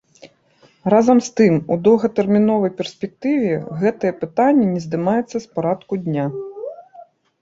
[0.93, 3.53] Разам з тым, у доўгатэрміновай перспектыве
[3.83, 6.25] гэтае пытанне не здымаецца з парадку дня.